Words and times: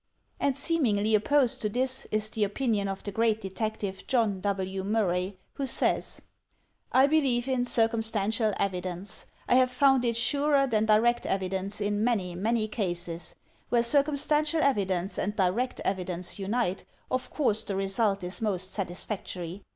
And 0.39 0.57
seemingly 0.57 1.13
opposed 1.13 1.61
to 1.61 1.69
this, 1.69 2.07
is 2.09 2.29
the 2.29 2.43
opinion 2.43 2.87
of 2.87 3.03
the 3.03 3.11
great 3.11 3.39
detective 3.39 4.05
John 4.07 4.39
W. 4.41 4.83
Murray, 4.83 5.37
who 5.53 5.67
says: 5.67 6.19
"I 6.91 7.05
believe 7.05 7.47
in 7.47 7.65
circumstantial 7.65 8.51
evidence. 8.57 9.27
I 9.47 9.53
have 9.57 9.69
found 9.69 10.03
it 10.03 10.17
surer 10.17 10.65
than 10.65 10.85
direct 10.87 11.27
evidence 11.27 11.79
in 11.79 12.03
many, 12.03 12.33
many 12.33 12.67
cases. 12.67 13.35
Where 13.69 13.83
circumstantial 13.83 14.61
evidence 14.63 15.19
and 15.19 15.35
direct 15.35 15.81
evidence 15.81 16.39
unite, 16.39 16.83
of 17.11 17.29
course, 17.29 17.63
the 17.63 17.75
result 17.75 18.23
is 18.23 18.41
most 18.41 18.73
satisfactory. 18.73 19.61